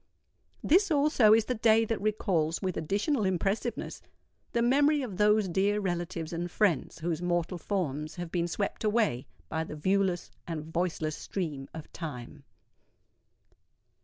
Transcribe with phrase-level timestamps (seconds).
[0.63, 4.01] This also is the day that recalls, with additional impressiveness,
[4.51, 9.27] the memory of those dear relatives and friends whose mortal forms have been swept away
[9.47, 12.43] by the viewless and voiceless stream of Time.